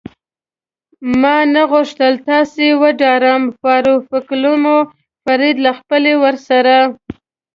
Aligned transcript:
ما 1.21 1.35
نه 1.53 1.61
غوښتل 1.71 2.13
تاسې 2.29 2.65
وډاروم، 2.81 3.43
فاروقلومیو 3.61 4.87
فرید 5.23 5.55
له 5.65 5.71
خپلې 5.79 6.13
ورسره. 6.23 6.75